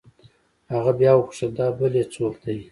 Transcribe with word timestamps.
هغه 0.73 0.91
بيا 0.99 1.11
وپوښتل 1.15 1.49
دا 1.59 1.67
بل 1.77 1.93
يې 1.99 2.03
سوک 2.13 2.35
دې. 2.43 2.55